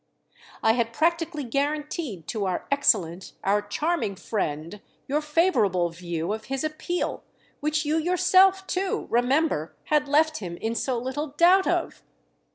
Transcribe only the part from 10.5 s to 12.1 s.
in so little doubt of!